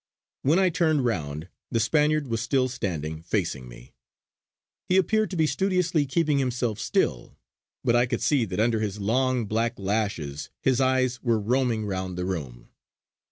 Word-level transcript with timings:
When 0.41 0.57
I 0.57 0.71
turned 0.71 1.05
round, 1.05 1.47
the 1.69 1.79
Spaniard 1.79 2.27
was 2.27 2.41
still 2.41 2.67
standing, 2.67 3.21
facing 3.21 3.69
me. 3.69 3.93
He 4.89 4.97
appeared 4.97 5.29
to 5.29 5.35
be 5.35 5.45
studiously 5.45 6.07
keeping 6.07 6.39
himself 6.39 6.79
still; 6.79 7.37
but 7.83 7.95
I 7.95 8.07
could 8.07 8.23
see 8.23 8.45
that 8.45 8.59
under 8.59 8.79
his 8.79 8.97
long 8.99 9.45
black 9.45 9.77
lashes 9.77 10.49
his 10.59 10.81
eyes 10.81 11.21
were 11.21 11.37
roaming 11.39 11.85
round 11.85 12.17
the 12.17 12.25
room. 12.25 12.69